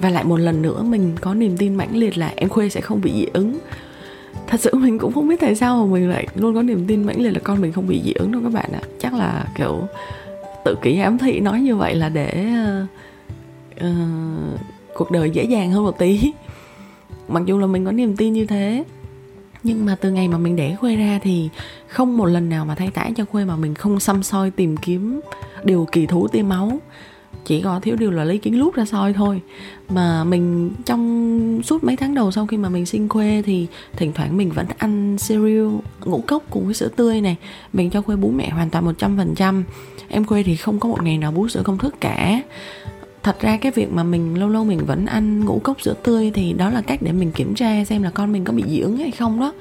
Và 0.00 0.10
lại 0.10 0.24
một 0.24 0.36
lần 0.36 0.62
nữa 0.62 0.82
mình 0.82 1.12
có 1.20 1.34
niềm 1.34 1.56
tin 1.56 1.74
mãnh 1.74 1.96
liệt 1.96 2.18
là 2.18 2.32
em 2.36 2.48
khuê 2.48 2.68
sẽ 2.68 2.80
không 2.80 3.00
bị 3.00 3.12
dị 3.12 3.26
ứng 3.32 3.58
thật 4.46 4.60
sự 4.60 4.74
mình 4.74 4.98
cũng 4.98 5.12
không 5.12 5.28
biết 5.28 5.40
tại 5.40 5.54
sao 5.54 5.86
mà 5.86 5.92
mình 5.92 6.10
lại 6.10 6.26
luôn 6.34 6.54
có 6.54 6.62
niềm 6.62 6.84
tin 6.86 7.02
mãnh 7.02 7.20
liệt 7.20 7.30
là 7.30 7.40
con 7.44 7.60
mình 7.60 7.72
không 7.72 7.86
bị 7.86 8.02
dị 8.04 8.12
ứng 8.12 8.32
đâu 8.32 8.42
các 8.44 8.52
bạn 8.52 8.72
ạ. 8.72 8.80
Chắc 9.00 9.14
là 9.14 9.46
kiểu 9.56 9.82
tự 10.64 10.76
kỷ 10.82 10.98
ám 10.98 11.18
thị 11.18 11.40
nói 11.40 11.60
như 11.60 11.76
vậy 11.76 11.94
là 11.94 12.08
để 12.08 12.46
uh, 12.82 12.88
uh, 13.86 14.60
cuộc 14.94 15.10
đời 15.10 15.30
dễ 15.30 15.44
dàng 15.44 15.70
hơn 15.70 15.84
một 15.84 15.98
tí. 15.98 16.32
Mặc 17.28 17.42
dù 17.46 17.58
là 17.58 17.66
mình 17.66 17.84
có 17.84 17.92
niềm 17.92 18.16
tin 18.16 18.32
như 18.32 18.46
thế 18.46 18.84
nhưng 19.62 19.86
mà 19.86 19.96
từ 20.00 20.10
ngày 20.10 20.28
mà 20.28 20.38
mình 20.38 20.56
đẻ 20.56 20.76
khuê 20.76 20.96
ra 20.96 21.18
thì 21.22 21.48
không 21.88 22.16
một 22.16 22.24
lần 22.26 22.48
nào 22.48 22.64
mà 22.64 22.74
thay 22.74 22.90
tả 22.90 23.10
cho 23.16 23.24
khuê 23.24 23.44
mà 23.44 23.56
mình 23.56 23.74
không 23.74 24.00
xăm 24.00 24.22
soi 24.22 24.50
tìm 24.50 24.76
kiếm 24.76 25.20
điều 25.64 25.86
kỳ 25.92 26.06
thú 26.06 26.28
tiêm 26.28 26.48
máu 26.48 26.78
chỉ 27.44 27.60
có 27.60 27.80
thiếu 27.80 27.96
điều 27.96 28.10
là 28.10 28.24
lấy 28.24 28.38
kiến 28.38 28.58
lút 28.58 28.74
ra 28.74 28.84
soi 28.84 29.12
thôi. 29.12 29.40
Mà 29.88 30.24
mình 30.24 30.70
trong 30.84 31.62
suốt 31.64 31.84
mấy 31.84 31.96
tháng 31.96 32.14
đầu 32.14 32.30
sau 32.30 32.46
khi 32.46 32.56
mà 32.56 32.68
mình 32.68 32.86
sinh 32.86 33.08
khuê 33.08 33.42
thì 33.46 33.66
thỉnh 33.96 34.12
thoảng 34.14 34.36
mình 34.36 34.50
vẫn 34.50 34.66
ăn 34.78 35.16
cereal 35.28 35.68
ngũ 36.04 36.20
cốc 36.26 36.42
cùng 36.50 36.64
với 36.64 36.74
sữa 36.74 36.88
tươi 36.96 37.20
này. 37.20 37.36
Mình 37.72 37.90
cho 37.90 38.02
khuê 38.02 38.16
bú 38.16 38.30
mẹ 38.30 38.50
hoàn 38.50 38.70
toàn 38.70 38.84
một 38.84 38.92
trăm 38.98 39.16
phần 39.16 39.34
trăm. 39.34 39.64
Em 40.08 40.24
khuê 40.24 40.42
thì 40.42 40.56
không 40.56 40.80
có 40.80 40.88
một 40.88 41.02
ngày 41.02 41.18
nào 41.18 41.32
bú 41.32 41.48
sữa 41.48 41.62
công 41.64 41.78
thức 41.78 41.94
cả. 42.00 42.42
Thật 43.22 43.40
ra 43.40 43.56
cái 43.56 43.72
việc 43.72 43.92
mà 43.92 44.02
mình 44.02 44.38
lâu 44.38 44.48
lâu 44.48 44.64
mình 44.64 44.84
vẫn 44.86 45.06
ăn 45.06 45.44
ngũ 45.44 45.58
cốc 45.58 45.82
sữa 45.82 45.94
tươi 46.02 46.30
thì 46.34 46.52
đó 46.52 46.70
là 46.70 46.80
cách 46.80 47.02
để 47.02 47.12
mình 47.12 47.32
kiểm 47.32 47.54
tra 47.54 47.84
xem 47.84 48.02
là 48.02 48.10
con 48.10 48.32
mình 48.32 48.44
có 48.44 48.52
bị 48.52 48.64
dị 48.68 48.80
ứng 48.80 48.96
hay 48.96 49.10
không 49.10 49.40
đó. 49.40 49.52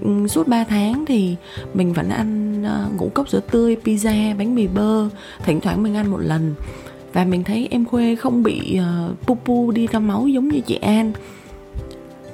Ừ, 0.00 0.28
suốt 0.28 0.48
3 0.48 0.64
tháng 0.64 1.04
thì 1.06 1.36
mình 1.74 1.92
vẫn 1.92 2.08
ăn 2.08 2.62
ờ, 2.64 2.88
ngũ 2.98 3.08
cốc 3.08 3.28
sữa 3.28 3.40
tươi, 3.50 3.76
pizza, 3.84 4.36
bánh 4.36 4.54
mì 4.54 4.66
bơ. 4.66 5.08
Thỉnh 5.44 5.60
thoảng 5.60 5.82
mình 5.82 5.96
ăn 5.96 6.10
một 6.10 6.18
lần 6.20 6.54
và 7.12 7.24
mình 7.24 7.44
thấy 7.44 7.68
em 7.70 7.84
khuê 7.84 8.16
không 8.16 8.42
bị 8.42 8.78
uh, 8.80 9.26
pu 9.26 9.34
pu 9.44 9.70
đi 9.70 9.86
ra 9.86 9.98
máu 9.98 10.28
giống 10.28 10.48
như 10.48 10.60
chị 10.60 10.74
an. 10.74 11.12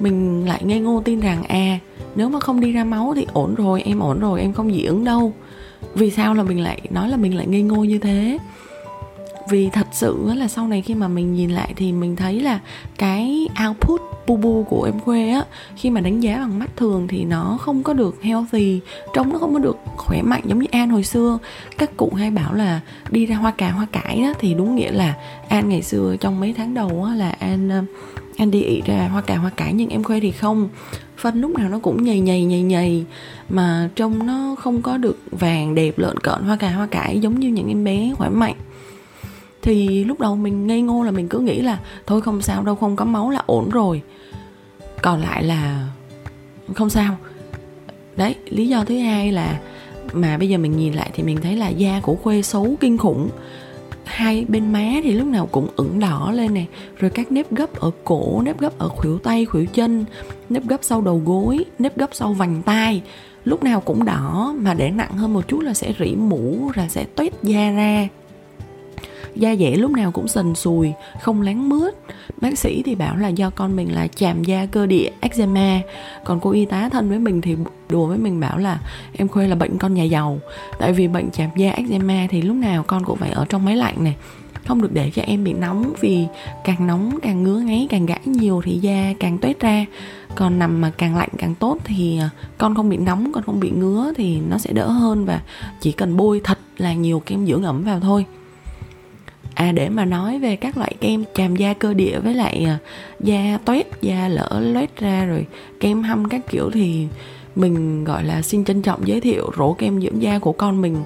Mình 0.00 0.46
lại 0.48 0.64
ngây 0.64 0.80
ngô 0.80 1.02
tin 1.04 1.20
rằng 1.20 1.42
à 1.42 1.78
nếu 2.14 2.28
mà 2.28 2.40
không 2.40 2.60
đi 2.60 2.72
ra 2.72 2.84
máu 2.84 3.12
thì 3.16 3.26
ổn 3.32 3.54
rồi 3.54 3.82
em 3.82 4.00
ổn 4.00 4.20
rồi 4.20 4.40
em 4.40 4.52
không 4.52 4.72
dị 4.72 4.84
ứng 4.84 5.04
đâu. 5.04 5.32
Vì 5.94 6.10
sao 6.10 6.34
là 6.34 6.42
mình 6.42 6.60
lại 6.60 6.80
nói 6.90 7.08
là 7.08 7.16
mình 7.16 7.36
lại 7.36 7.46
ngây 7.46 7.62
ngô 7.62 7.84
như 7.84 7.98
thế? 7.98 8.38
Vì 9.48 9.68
thật 9.70 9.86
sự 9.92 10.32
là 10.34 10.48
sau 10.48 10.68
này 10.68 10.82
khi 10.82 10.94
mà 10.94 11.08
mình 11.08 11.34
nhìn 11.34 11.50
lại 11.50 11.72
thì 11.76 11.92
mình 11.92 12.16
thấy 12.16 12.40
là 12.40 12.60
cái 12.98 13.48
output 13.68 14.00
bu 14.26 14.36
bu 14.36 14.64
của 14.68 14.82
em 14.82 15.00
quê 15.00 15.28
á, 15.28 15.44
khi 15.76 15.90
mà 15.90 16.00
đánh 16.00 16.20
giá 16.20 16.36
bằng 16.36 16.58
mắt 16.58 16.70
thường 16.76 17.08
thì 17.08 17.24
nó 17.24 17.58
không 17.60 17.82
có 17.82 17.92
được 17.92 18.22
healthy, 18.22 18.80
trông 19.14 19.32
nó 19.32 19.38
không 19.38 19.52
có 19.52 19.58
được 19.58 19.76
khỏe 19.96 20.22
mạnh 20.22 20.42
giống 20.44 20.58
như 20.58 20.66
an 20.70 20.90
hồi 20.90 21.04
xưa. 21.04 21.38
Các 21.78 21.96
cụ 21.96 22.12
hay 22.16 22.30
bảo 22.30 22.54
là 22.54 22.80
đi 23.10 23.26
ra 23.26 23.36
hoa 23.36 23.50
cà, 23.50 23.70
hoa 23.70 23.86
cải 23.92 24.22
đó 24.22 24.32
thì 24.40 24.54
đúng 24.54 24.76
nghĩa 24.76 24.90
là 24.90 25.14
an 25.48 25.68
ngày 25.68 25.82
xưa 25.82 26.16
trong 26.20 26.40
mấy 26.40 26.54
tháng 26.56 26.74
đầu 26.74 27.04
á 27.04 27.14
là 27.14 27.30
an 27.30 27.68
ờ, 27.68 27.84
an 28.36 28.50
đi 28.50 28.62
ị 28.62 28.82
ra 28.86 29.08
hoa 29.08 29.22
cà, 29.22 29.36
hoa 29.36 29.50
cải 29.50 29.72
nhưng 29.72 29.88
em 29.88 30.02
khuê 30.02 30.20
thì 30.20 30.30
không. 30.30 30.68
Phân 31.18 31.40
lúc 31.40 31.58
nào 31.58 31.68
nó 31.68 31.78
cũng 31.78 32.04
nhầy 32.04 32.20
nhầy 32.20 32.44
nhầy 32.44 32.62
nhầy 32.62 33.04
mà 33.48 33.90
trông 33.96 34.26
nó 34.26 34.54
không 34.58 34.82
có 34.82 34.96
được 34.96 35.18
vàng 35.30 35.74
đẹp, 35.74 35.98
lợn 35.98 36.18
cợn, 36.18 36.42
hoa 36.42 36.56
cà, 36.56 36.70
hoa 36.70 36.86
cải 36.86 37.18
giống 37.18 37.40
như 37.40 37.48
những 37.48 37.68
em 37.68 37.84
bé 37.84 38.12
khỏe 38.16 38.28
mạnh 38.28 38.54
thì 39.66 40.04
lúc 40.04 40.20
đầu 40.20 40.36
mình 40.36 40.66
ngây 40.66 40.80
ngô 40.80 41.02
là 41.02 41.10
mình 41.10 41.28
cứ 41.28 41.38
nghĩ 41.38 41.62
là 41.62 41.78
thôi 42.06 42.20
không 42.20 42.42
sao, 42.42 42.62
đâu 42.62 42.74
không 42.74 42.96
có 42.96 43.04
máu 43.04 43.30
là 43.30 43.42
ổn 43.46 43.70
rồi. 43.70 44.02
Còn 45.02 45.20
lại 45.20 45.44
là 45.44 45.88
không 46.74 46.90
sao. 46.90 47.16
Đấy, 48.16 48.34
lý 48.48 48.68
do 48.68 48.84
thứ 48.84 48.98
hai 48.98 49.32
là 49.32 49.60
mà 50.12 50.38
bây 50.38 50.48
giờ 50.48 50.58
mình 50.58 50.76
nhìn 50.76 50.92
lại 50.92 51.10
thì 51.14 51.22
mình 51.22 51.38
thấy 51.42 51.56
là 51.56 51.68
da 51.68 52.00
của 52.02 52.14
khuê 52.14 52.42
xấu 52.42 52.76
kinh 52.80 52.98
khủng. 52.98 53.28
Hai 54.04 54.44
bên 54.48 54.72
má 54.72 54.90
thì 55.02 55.12
lúc 55.12 55.26
nào 55.26 55.46
cũng 55.46 55.68
ửng 55.76 56.00
đỏ 56.00 56.32
lên 56.34 56.54
nè, 56.54 56.64
rồi 56.98 57.10
các 57.10 57.32
nếp 57.32 57.52
gấp 57.52 57.74
ở 57.74 57.90
cổ, 58.04 58.42
nếp 58.42 58.60
gấp 58.60 58.78
ở 58.78 58.88
khuỷu 58.88 59.18
tay, 59.18 59.44
khuỷu 59.44 59.66
chân, 59.66 60.04
nếp 60.48 60.66
gấp 60.66 60.78
sau 60.82 61.00
đầu 61.00 61.22
gối, 61.24 61.64
nếp 61.78 61.98
gấp 61.98 62.10
sau 62.12 62.32
vành 62.32 62.62
tai. 62.62 63.02
Lúc 63.44 63.62
nào 63.62 63.80
cũng 63.80 64.04
đỏ, 64.04 64.54
mà 64.58 64.74
để 64.74 64.90
nặng 64.90 65.16
hơn 65.16 65.32
một 65.32 65.48
chút 65.48 65.60
là 65.60 65.74
sẽ 65.74 65.94
rỉ 65.98 66.14
mũ 66.14 66.70
là 66.74 66.88
sẽ 66.88 67.04
toét 67.04 67.42
da 67.42 67.70
ra 67.70 68.08
da 69.36 69.56
dẻ 69.56 69.76
lúc 69.76 69.90
nào 69.90 70.10
cũng 70.10 70.28
sần 70.28 70.54
sùi, 70.54 70.92
không 71.20 71.42
láng 71.42 71.68
mướt. 71.68 71.94
Bác 72.40 72.58
sĩ 72.58 72.82
thì 72.82 72.94
bảo 72.94 73.16
là 73.16 73.28
do 73.28 73.50
con 73.50 73.76
mình 73.76 73.94
là 73.94 74.06
chàm 74.06 74.44
da 74.44 74.66
cơ 74.66 74.86
địa, 74.86 75.10
eczema. 75.20 75.80
Còn 76.24 76.40
cô 76.40 76.50
y 76.50 76.64
tá 76.64 76.88
thân 76.88 77.08
với 77.08 77.18
mình 77.18 77.40
thì 77.40 77.56
đùa 77.88 78.06
với 78.06 78.18
mình 78.18 78.40
bảo 78.40 78.58
là, 78.58 78.78
em 79.12 79.28
khuê 79.28 79.48
là 79.48 79.54
bệnh 79.54 79.78
con 79.78 79.94
nhà 79.94 80.04
giàu. 80.04 80.38
Tại 80.78 80.92
vì 80.92 81.08
bệnh 81.08 81.30
chàm 81.30 81.50
da 81.56 81.70
eczema 81.70 82.26
thì 82.30 82.42
lúc 82.42 82.56
nào 82.56 82.82
con 82.82 83.04
cũng 83.04 83.18
phải 83.18 83.30
ở 83.30 83.44
trong 83.48 83.64
máy 83.64 83.76
lạnh 83.76 84.04
này. 84.04 84.16
Không 84.66 84.82
được 84.82 84.92
để 84.92 85.10
cho 85.14 85.22
em 85.22 85.44
bị 85.44 85.52
nóng 85.52 85.92
vì 86.00 86.26
càng 86.64 86.86
nóng 86.86 87.18
càng 87.22 87.42
ngứa 87.42 87.58
ngáy, 87.58 87.86
càng 87.90 88.06
gãi 88.06 88.20
nhiều 88.24 88.62
thì 88.64 88.72
da 88.72 89.12
càng 89.20 89.38
tuyết 89.38 89.60
ra. 89.60 89.86
Còn 90.34 90.58
nằm 90.58 90.80
mà 90.80 90.92
càng 90.98 91.16
lạnh 91.16 91.28
càng 91.38 91.54
tốt 91.54 91.78
thì 91.84 92.18
à, 92.18 92.30
con 92.58 92.74
không 92.74 92.88
bị 92.88 92.96
nóng, 92.96 93.32
con 93.32 93.44
không 93.44 93.60
bị 93.60 93.70
ngứa 93.70 94.12
thì 94.16 94.40
nó 94.40 94.58
sẽ 94.58 94.72
đỡ 94.72 94.88
hơn 94.88 95.24
và 95.24 95.40
chỉ 95.80 95.92
cần 95.92 96.16
bôi 96.16 96.40
thật 96.44 96.58
là 96.76 96.94
nhiều 96.94 97.20
kem 97.20 97.46
dưỡng 97.46 97.62
ẩm 97.62 97.84
vào 97.84 98.00
thôi 98.00 98.24
à 99.56 99.72
để 99.72 99.88
mà 99.88 100.04
nói 100.04 100.38
về 100.38 100.56
các 100.56 100.76
loại 100.76 100.94
kem 101.00 101.24
chàm 101.34 101.56
da 101.56 101.72
cơ 101.72 101.94
địa 101.94 102.20
với 102.20 102.34
lại 102.34 102.64
à, 102.66 102.78
da 103.20 103.58
toét, 103.64 103.86
da 104.02 104.28
lỡ 104.28 104.60
loét 104.60 104.96
ra 104.96 105.24
rồi 105.24 105.46
kem 105.80 106.02
hâm 106.02 106.28
các 106.28 106.40
kiểu 106.48 106.70
thì 106.70 107.06
mình, 107.56 108.04
gọi 108.04 108.24
là, 108.24 108.42
xin 108.42 108.64
trân 108.64 108.82
trọng 108.82 109.08
giới 109.08 109.20
thiệu 109.20 109.50
rổ 109.58 109.72
kem 109.72 110.00
dưỡng 110.00 110.22
da 110.22 110.38
của 110.38 110.52
con 110.52 110.80
mình 110.80 110.96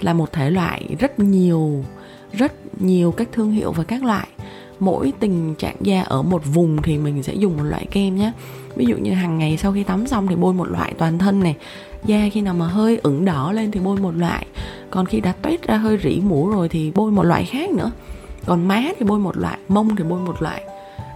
là 0.00 0.12
một 0.12 0.32
thể 0.32 0.50
loại 0.50 0.84
rất 0.98 1.18
nhiều 1.18 1.84
rất 2.32 2.80
nhiều 2.80 3.12
các 3.12 3.28
thương 3.32 3.50
hiệu 3.50 3.72
và 3.72 3.84
các 3.84 4.04
loại. 4.04 4.28
Mỗi 4.80 5.12
tình 5.20 5.54
trạng 5.54 5.76
da 5.80 6.02
ở 6.02 6.22
một 6.22 6.42
vùng 6.46 6.82
thì 6.82 6.98
mình 6.98 7.22
sẽ 7.22 7.34
dùng 7.34 7.56
một 7.56 7.62
loại 7.62 7.86
kem 7.90 8.16
nhé 8.16 8.32
ví 8.76 8.86
dụ 8.86 8.96
như 8.96 9.12
hàng 9.12 9.38
ngày 9.38 9.56
sau 9.56 9.72
khi 9.72 9.82
tắm 9.82 10.06
xong 10.06 10.26
thì 10.26 10.36
bôi 10.36 10.54
một 10.54 10.68
loại 10.68 10.94
toàn 10.98 11.18
thân 11.18 11.40
này, 11.40 11.56
da 12.04 12.28
khi 12.32 12.40
nào 12.40 12.54
mà 12.54 12.66
hơi 12.66 12.98
ửng 13.02 13.24
đỏ 13.24 13.52
lên 13.52 13.70
thì 13.70 13.80
bôi 13.80 13.96
một 13.96 14.16
loại 14.16 14.46
còn 14.90 15.06
khi 15.06 15.20
đã 15.20 15.32
toét 15.32 15.66
ra 15.66 15.76
hơi 15.76 15.98
rỉ 16.02 16.20
mũ 16.20 16.48
rồi 16.48 16.68
thì 16.68 16.92
bôi 16.94 17.10
một 17.10 17.22
loại 17.22 17.44
khác 17.44 17.70
nữa. 17.70 17.90
Còn 18.46 18.68
má 18.68 18.82
thì 18.98 19.06
bôi 19.06 19.18
một 19.18 19.36
loại, 19.36 19.58
mông 19.68 19.96
thì 19.96 20.04
bôi 20.04 20.20
một 20.20 20.42
loại. 20.42 20.64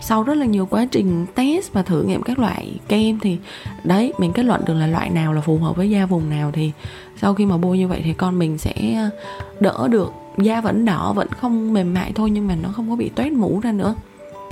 Sau 0.02 0.22
rất 0.22 0.34
là 0.34 0.46
nhiều 0.46 0.66
quá 0.66 0.86
trình 0.90 1.26
test 1.34 1.72
và 1.72 1.82
thử 1.82 2.02
nghiệm 2.02 2.22
các 2.22 2.38
loại 2.38 2.72
kem 2.88 3.18
thì, 3.18 3.38
đấy, 3.84 4.12
mình 4.18 4.32
kết 4.32 4.42
luận 4.42 4.60
được 4.66 4.74
là 4.74 4.86
loại 4.86 5.10
nào 5.10 5.32
là 5.32 5.40
phù 5.40 5.58
hợp 5.58 5.76
với 5.76 5.90
da 5.90 6.06
vùng 6.06 6.30
nào 6.30 6.50
thì 6.52 6.72
sau 7.20 7.34
khi 7.34 7.46
mà 7.46 7.56
bôi 7.56 7.78
như 7.78 7.88
vậy 7.88 8.00
thì 8.04 8.12
con 8.12 8.38
mình 8.38 8.58
sẽ 8.58 8.94
ờ, 8.96 9.10
đỡ 9.60 9.88
được. 9.88 10.12
Da 10.38 10.60
vẫn 10.60 10.84
đỏ, 10.84 11.12
vẫn 11.12 11.28
không 11.28 11.72
mềm 11.74 11.94
mại 11.94 12.12
thôi 12.14 12.30
nhưng 12.30 12.46
mà 12.46 12.56
nó 12.62 12.68
không 12.68 12.90
có 12.90 12.96
bị 12.96 13.08
toét 13.08 13.32
mũ 13.32 13.60
ra 13.60 13.72
nữa. 13.72 13.94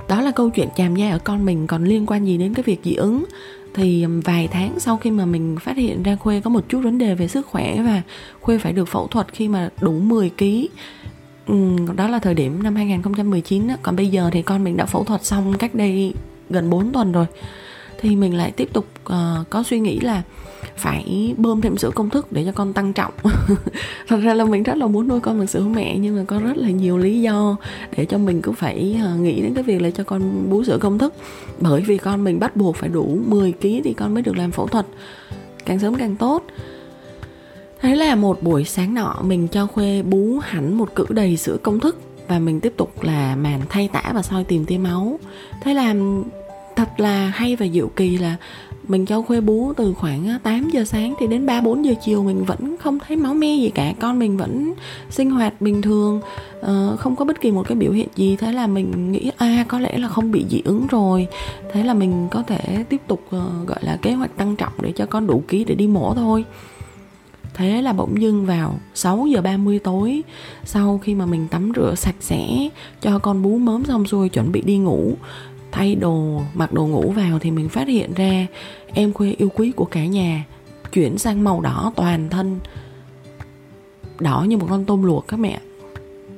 Đó 0.09 0.21
là 0.21 0.31
câu 0.31 0.51
chuyện 0.51 0.69
chàm 0.77 0.97
da 0.97 1.11
ở 1.11 1.19
con 1.19 1.45
mình 1.45 1.67
còn 1.67 1.85
liên 1.85 2.07
quan 2.07 2.25
gì 2.25 2.39
đến 2.39 2.55
cái 2.55 2.63
việc 2.63 2.81
dị 2.85 2.95
ứng 2.95 3.25
thì 3.75 4.07
vài 4.07 4.49
tháng 4.49 4.81
sau 4.81 4.97
khi 4.97 5.11
mà 5.11 5.25
mình 5.25 5.57
phát 5.61 5.77
hiện 5.77 6.03
ra 6.03 6.17
khuê 6.17 6.41
có 6.41 6.51
một 6.51 6.65
chút 6.69 6.81
vấn 6.81 6.99
đề 6.99 7.15
về 7.15 7.29
sức 7.29 7.47
khỏe 7.47 7.83
và 7.83 8.03
khuê 8.41 8.59
phải 8.59 8.73
được 8.73 8.89
phẫu 8.89 9.07
thuật 9.07 9.33
khi 9.33 9.49
mà 9.49 9.71
đủ 9.81 9.93
10 9.93 10.31
kg 10.39 10.45
ừ, 11.47 11.77
đó 11.97 12.09
là 12.09 12.19
thời 12.19 12.35
điểm 12.35 12.63
năm 12.63 12.75
2019 12.75 13.69
đó. 13.69 13.75
còn 13.83 13.97
bây 13.97 14.09
giờ 14.09 14.31
thì 14.33 14.43
con 14.43 14.65
mình 14.65 14.77
đã 14.77 14.87
phẫu 14.87 15.05
thuật 15.05 15.25
xong 15.25 15.59
cách 15.59 15.75
đây 15.75 16.15
gần 16.51 16.71
4 16.71 16.93
tuần 16.93 17.13
rồi 17.13 17.27
thì 18.01 18.17
mình 18.17 18.37
lại 18.37 18.51
tiếp 18.51 18.69
tục 18.73 18.87
uh, 19.05 19.51
có 19.51 19.63
suy 19.63 19.81
nghĩ 19.81 20.01
là 20.01 20.23
phải 20.77 21.35
bơm 21.37 21.61
thêm 21.61 21.77
sữa 21.77 21.91
công 21.95 22.11
thức 22.11 22.33
để 22.33 22.45
cho 22.45 22.53
con 22.53 22.73
tăng 22.73 22.93
trọng. 22.93 23.13
Thật 24.09 24.17
ra 24.23 24.35
là 24.35 24.45
mình 24.45 24.63
rất 24.63 24.77
là 24.77 24.87
muốn 24.87 25.09
nuôi 25.09 25.21
con 25.21 25.39
bằng 25.39 25.47
sữa 25.47 25.63
mẹ, 25.63 25.99
nhưng 25.99 26.17
mà 26.17 26.25
có 26.27 26.39
rất 26.39 26.57
là 26.57 26.71
nhiều 26.71 26.99
lý 26.99 27.21
do 27.21 27.57
để 27.97 28.05
cho 28.05 28.19
mình 28.19 28.43
cứ 28.43 28.53
phải 28.53 28.97
à, 29.05 29.15
nghĩ 29.15 29.43
đến 29.43 29.55
cái 29.55 29.63
việc 29.63 29.83
là 29.83 29.91
cho 29.91 30.05
con 30.05 30.51
bú 30.51 30.65
sữa 30.65 30.79
công 30.81 30.99
thức. 30.99 31.15
Bởi 31.61 31.81
vì 31.81 31.99
con 31.99 32.25
mình 32.25 32.41
bắt 32.41 32.57
buộc 32.57 32.77
phải 32.77 32.89
đủ 32.89 33.19
10 33.27 33.53
kg 33.53 33.83
thì 33.85 33.95
con 33.97 34.15
mới 34.15 34.23
được 34.23 34.37
làm 34.37 34.51
phẫu 34.51 34.67
thuật. 34.67 34.87
Càng 35.65 35.79
sớm 35.79 35.95
càng 35.95 36.17
tốt. 36.17 36.43
Thế 37.81 37.97
là 37.97 38.15
một 38.15 38.43
buổi 38.43 38.65
sáng 38.65 38.95
nọ, 38.95 39.17
mình 39.23 39.49
cho 39.49 39.67
Khuê 39.67 40.03
bú 40.03 40.39
hẳn 40.43 40.79
một 40.79 40.95
cữ 40.95 41.07
đầy 41.09 41.37
sữa 41.37 41.57
công 41.63 41.81
thức 41.81 42.01
và 42.29 42.39
mình 42.39 42.61
tiếp 42.61 42.73
tục 42.77 43.03
là 43.03 43.37
màn 43.37 43.61
thay 43.69 43.89
tả 43.93 44.03
và 44.15 44.23
soi 44.23 44.45
tìm 44.45 44.65
tia 44.65 44.79
máu. 44.79 45.19
Thế 45.63 45.75
là 45.75 45.95
thật 46.77 46.89
là 46.97 47.27
hay 47.27 47.57
và 47.57 47.67
diệu 47.73 47.89
kỳ 47.89 48.19
là 48.19 48.37
mình 48.89 49.07
cho 49.07 49.23
Khuê 49.23 49.41
bú 49.41 49.73
từ 49.77 49.95
khoảng 49.95 50.29
à, 50.29 50.39
8 50.43 50.71
giờ 50.71 50.85
sáng 50.85 51.15
thì 51.21 51.27
đến 51.27 51.47
3 51.47 51.61
4 51.61 51.85
giờ 51.85 51.95
chiều 52.05 52.23
mình 52.23 52.45
vẫn 52.45 52.77
không 52.81 52.99
thấy 52.99 53.17
máu 53.17 53.35
me 53.35 53.57
gì 53.57 53.71
cả, 53.71 53.93
con 54.01 54.19
mình 54.19 54.37
vẫn 54.37 54.75
sinh 55.11 55.31
hoạt 55.31 55.61
bình 55.61 55.83
thường, 55.83 56.21
ờ, 56.61 56.97
không 56.99 57.17
có 57.17 57.25
bất 57.25 57.41
kỳ 57.41 57.51
một 57.51 57.69
cái 57.69 57.77
biểu 57.77 57.93
hiện 57.93 58.09
gì. 58.17 58.37
Thế 58.37 58.53
là 58.53 58.67
mình 58.67 59.13
nghĩ 59.13 59.31
a 59.37 59.47
à, 59.47 59.65
có 59.69 59.79
lẽ 59.81 59.99
là 59.99 60.09
không 60.09 60.33
bị 60.33 60.45
dị 60.51 60.63
ứng 60.65 60.87
rồi. 60.87 61.27
Thế 61.73 61.83
là 61.83 61.95
mình 61.95 62.29
có 62.31 62.43
thể 62.43 62.85
tiếp 62.89 63.01
tục 63.07 63.23
ờ, 63.31 63.51
gọi 63.67 63.79
là 63.81 63.99
kế 64.03 64.13
hoạch 64.13 64.37
tăng 64.37 64.57
trọng 64.57 64.73
để 64.83 64.93
cho 64.93 65.07
con 65.07 65.27
đủ 65.27 65.43
ký 65.49 65.65
để 65.65 65.75
đi 65.75 65.87
mổ 65.87 66.15
thôi. 66.15 66.45
Thế 67.55 67.83
là 67.83 67.93
bỗng 67.93 68.21
dưng 68.21 68.47
vào 68.47 68.79
6 68.95 69.27
giờ 69.27 69.43
30 69.43 69.79
tối 69.79 70.23
Sau 70.65 71.01
khi 71.03 71.15
mà 71.15 71.27
mình 71.27 71.49
tắm 71.49 71.73
rửa 71.77 71.95
sạch 71.95 72.15
sẽ 72.21 72.69
Cho 73.01 73.19
con 73.19 73.43
bú 73.43 73.59
mớm 73.59 73.85
xong 73.85 74.07
xuôi 74.07 74.29
chuẩn 74.29 74.53
bị 74.53 74.61
đi 74.61 74.79
ngủ 74.79 75.13
Thay 75.73 75.95
đồ, 75.95 76.43
mặc 76.55 76.73
đồ 76.73 76.87
ngủ 76.87 77.11
vào 77.11 77.39
Thì 77.39 77.51
mình 77.51 77.69
phát 77.69 77.89
hiện 77.89 78.15
ra 78.15 78.47
Em 78.95 79.13
khuê 79.13 79.35
yêu 79.39 79.49
quý 79.55 79.73
của 79.77 79.85
cả 79.85 80.07
nhà 80.07 80.45
Chuyển 80.93 81.19
sang 81.19 81.45
màu 81.45 81.61
đỏ 81.61 81.93
toàn 81.97 82.29
thân. 82.29 82.59
Đỏ 84.21 84.45
như 84.49 84.57
một 84.57 84.67
con 84.71 84.85
tôm 84.85 85.03
luộc 85.03 85.29
các 85.29 85.37
mẹ. 85.37 85.61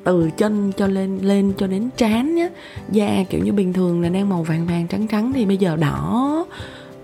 Từ 0.04 0.30
chân 0.36 0.72
cho 0.76 0.86
lên 0.86 1.18
lên 1.18 1.52
cho 1.58 1.66
đến 1.66 1.90
trán 1.96 2.34
nhá. 2.34 2.48
Da 2.90 3.24
kiểu 3.30 3.40
như 3.44 3.52
bình 3.52 3.72
thường 3.72 4.02
là 4.02 4.08
đang 4.08 4.28
màu 4.28 4.42
vàng 4.42 4.66
vàng 4.66 4.86
trắng 4.88 5.08
trắng 5.08 5.32
thì 5.32 5.46
bây 5.46 5.56
giờ 5.56 5.76
đỏ. 5.76 6.46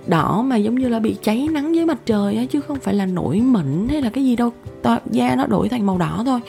Đỏ 0.07 0.43
mà 0.43 0.57
giống 0.57 0.75
như 0.75 0.89
là 0.89 0.99
bị 0.99 1.17
cháy 1.23 1.49
nắng 1.53 1.75
dưới 1.75 1.87
mặt 1.87 1.99
trời 2.07 2.37
á 2.37 2.45
chứ 2.51 2.61
không 2.61 2.79
phải 2.81 2.95
là 2.95 3.07
nổi 3.07 3.41
mẩn 3.41 3.89
hay 3.89 4.03
là 4.03 4.11
cái 4.11 4.25
gì 4.25 4.37
đâu. 4.37 4.53
Da 5.11 5.35
nó 5.37 5.47
đổi 5.47 5.69
thành 5.69 5.87
màu 5.87 5.99
đỏ 5.99 6.23
thôi 6.27 6.41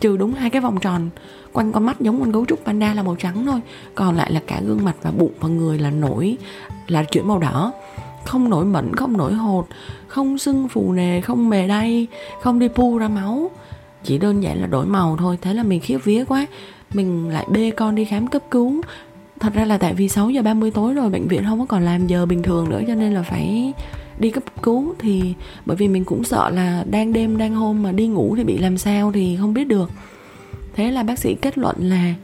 trừ 0.00 0.16
đúng 0.16 0.34
hai 0.34 0.50
cái 0.50 0.62
vòng 0.62 0.80
tròn, 0.80 1.10
quanh 1.52 1.72
con 1.72 1.86
mắt 1.86 2.00
giống 2.00 2.20
con 2.20 2.32
gấu 2.32 2.46
trúc 2.46 2.64
panda 2.64 2.94
là 2.94 3.02
màu 3.02 3.16
trắng 3.16 3.46
thôi, 3.46 3.60
còn 3.94 4.16
lại 4.16 4.32
là 4.32 4.40
cả 4.46 4.60
gương 4.66 4.84
mặt 4.84 4.96
và 5.02 5.10
bụng 5.10 5.32
và 5.40 5.48
người 5.48 5.78
là 5.78 5.90
nổi, 5.90 6.36
là 6.88 7.02
chuyển 7.02 7.28
màu 7.28 7.38
đỏ. 7.38 7.72
Không 8.24 8.50
nổi 8.50 8.64
mẩn, 8.64 8.94
không 8.96 9.16
nổi 9.16 9.32
hột, 9.32 9.66
không 10.08 10.38
sưng 10.38 10.68
phù 10.68 10.92
nề, 10.92 11.20
không 11.20 11.48
mề 11.48 11.68
đay, 11.68 12.06
không 12.42 12.58
đi 12.58 12.68
pu 12.68 12.98
ra 12.98 13.08
máu. 13.08 13.50
Chỉ 14.04 14.18
đơn 14.18 14.42
giản 14.42 14.60
là 14.60 14.66
đổi 14.66 14.86
màu 14.86 15.16
thôi, 15.16 15.38
thế 15.42 15.54
là 15.54 15.62
mình 15.62 15.80
khiếp 15.80 15.98
vía 16.04 16.24
quá. 16.24 16.46
Mình 16.94 17.28
lại 17.28 17.46
bê 17.50 17.70
con 17.70 17.94
đi 17.94 18.04
khám 18.04 18.26
cấp 18.26 18.42
cứu. 18.50 18.82
Thật 19.40 19.54
ra 19.54 19.64
là 19.64 19.78
tại 19.78 19.94
vì 19.94 20.08
6 20.08 20.30
giờ 20.30 20.42
30 20.42 20.70
tối 20.70 20.94
rồi, 20.94 21.10
bệnh 21.10 21.28
viện 21.28 21.44
không 21.44 21.58
có 21.60 21.66
còn 21.66 21.82
làm 21.82 22.06
giờ 22.06 22.26
bình 22.26 22.42
thường 22.42 22.68
nữa, 22.68 22.80
cho 22.86 22.94
nên 22.94 23.14
là 23.14 23.22
phải 23.22 23.72
đi 24.20 24.30
cấp 24.30 24.62
cứu 24.62 24.94
thì 24.98 25.34
bởi 25.66 25.76
vì 25.76 25.88
mình 25.88 26.04
cũng 26.04 26.24
sợ 26.24 26.50
là 26.50 26.84
đang 26.90 27.12
đêm 27.12 27.38
đang 27.38 27.54
hôm 27.54 27.82
mà 27.82 27.92
đi 27.92 28.06
ngủ 28.06 28.34
thì 28.36 28.44
bị 28.44 28.58
làm 28.58 28.78
sao 28.78 29.12
thì 29.12 29.36
không 29.40 29.54
biết 29.54 29.64
được. 29.64 29.90
Thế 30.74 30.90
là 30.90 31.02
bác 31.02 31.18
sĩ 31.18 31.34
kết 31.34 31.58
luận 31.58 31.76
là 31.78 32.14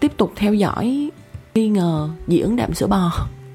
tiếp 0.00 0.12
tục 0.16 0.32
theo 0.36 0.54
dõi 0.54 1.10
nghi 1.54 1.68
ngờ 1.68 2.08
dị 2.26 2.38
ứng 2.38 2.56
đạm 2.56 2.74
sữa 2.74 2.86
bò. 2.86 3.12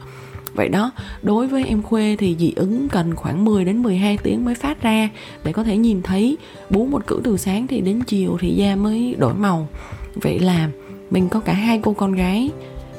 Vậy 0.55 0.69
đó, 0.69 0.91
đối 1.21 1.47
với 1.47 1.65
em 1.65 1.81
Khuê 1.81 2.15
thì 2.19 2.35
dị 2.39 2.53
ứng 2.55 2.89
cần 2.89 3.15
khoảng 3.15 3.45
10 3.45 3.65
đến 3.65 3.83
12 3.83 4.17
tiếng 4.17 4.45
mới 4.45 4.55
phát 4.55 4.81
ra 4.81 5.09
để 5.43 5.51
có 5.51 5.63
thể 5.63 5.77
nhìn 5.77 6.01
thấy 6.01 6.37
bú 6.69 6.85
một 6.85 7.07
cữ 7.07 7.21
từ 7.23 7.37
sáng 7.37 7.67
thì 7.67 7.81
đến 7.81 8.01
chiều 8.07 8.37
thì 8.39 8.49
da 8.49 8.75
mới 8.75 9.15
đổi 9.17 9.33
màu. 9.33 9.67
Vậy 10.15 10.39
là 10.39 10.69
mình 11.09 11.29
có 11.29 11.39
cả 11.39 11.53
hai 11.53 11.79
cô 11.83 11.93
con 11.93 12.11
gái 12.11 12.49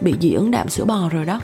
bị 0.01 0.15
dị 0.21 0.33
ứng 0.33 0.51
đạm 0.51 0.69
sữa 0.69 0.85
bò 0.85 1.09
rồi 1.09 1.25
đó 1.25 1.41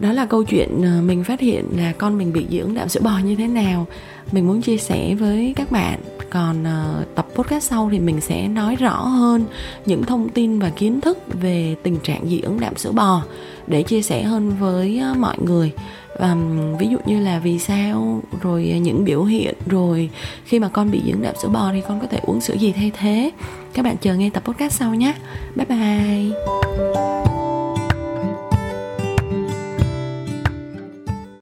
đó 0.00 0.12
là 0.12 0.26
câu 0.26 0.44
chuyện 0.44 0.82
ờ, 0.82 1.02
mình 1.02 1.24
phát 1.24 1.40
hiện 1.40 1.64
là 1.76 1.92
con 1.92 2.18
mình 2.18 2.32
bị 2.32 2.46
dị 2.50 2.58
ứng 2.58 2.74
đạm 2.74 2.88
sữa 2.88 3.00
bò 3.00 3.18
như 3.24 3.34
thế 3.36 3.46
nào. 3.46 3.86
Mình 4.32 4.46
muốn 4.46 4.62
chia 4.62 4.76
sẻ 4.76 5.14
với 5.14 5.52
các 5.56 5.70
bạn. 5.70 6.00
Còn 6.30 6.62
uh, 6.62 7.14
tập 7.14 7.26
podcast 7.34 7.70
sau 7.70 7.88
thì 7.92 7.98
mình 7.98 8.20
sẽ 8.20 8.48
nói 8.48 8.76
rõ 8.76 8.96
hơn 8.96 9.44
những 9.86 10.04
thông 10.04 10.28
tin 10.28 10.58
và 10.58 10.70
kiến 10.70 11.00
thức 11.00 11.18
về 11.40 11.74
tình 11.82 11.96
trạng 12.02 12.28
dị 12.28 12.40
ứng 12.40 12.60
đạm 12.60 12.76
sữa 12.76 12.92
bò 12.92 13.22
để 13.66 13.82
chia 13.82 14.02
sẻ 14.02 14.22
hơn 14.22 14.56
với 14.60 15.02
uh, 15.10 15.16
mọi 15.16 15.36
người. 15.44 15.72
Um, 16.18 16.76
ví 16.78 16.86
dụ 16.88 16.98
như 17.06 17.20
là 17.20 17.38
vì 17.38 17.58
sao 17.58 18.22
rồi 18.42 18.80
những 18.82 19.04
biểu 19.04 19.24
hiện 19.24 19.54
rồi 19.66 20.10
khi 20.44 20.58
mà 20.58 20.68
con 20.68 20.90
bị 20.90 21.02
dưỡng 21.06 21.22
đạm 21.22 21.34
sữa 21.42 21.48
bò 21.48 21.70
thì 21.72 21.82
con 21.88 22.00
có 22.00 22.06
thể 22.06 22.18
uống 22.22 22.40
sữa 22.40 22.54
gì 22.54 22.72
thay 22.72 22.90
thế. 22.98 23.30
Các 23.72 23.84
bạn 23.84 23.96
chờ 24.00 24.14
nghe 24.14 24.30
tập 24.30 24.42
podcast 24.46 24.72
sau 24.72 24.94
nhé. 24.94 25.14
Bye 25.56 25.66
bye. 25.66 27.17